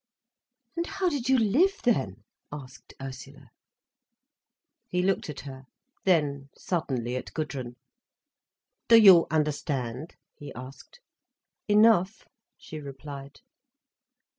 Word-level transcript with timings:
"And 0.75 0.87
how 0.87 1.09
did 1.09 1.29
you 1.29 1.37
live 1.37 1.79
then?" 1.83 2.23
asked 2.51 2.95
Ursula. 2.99 3.51
He 4.89 5.03
looked 5.03 5.29
at 5.29 5.41
her—then, 5.41 6.49
suddenly, 6.57 7.15
at 7.15 7.31
Gudrun. 7.35 7.75
"Do 8.87 8.97
you 8.99 9.27
understand?" 9.29 10.15
he 10.33 10.51
asked. 10.55 11.01
"Enough," 11.67 12.27
she 12.57 12.79
replied. 12.79 13.41